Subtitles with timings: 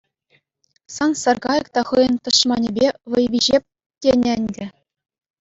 [0.95, 3.63] Сан саркайӑк та хӑйӗн тӑшманӗпе вӑй виҫеп,
[4.01, 4.65] тенӗ ӗнтӗ.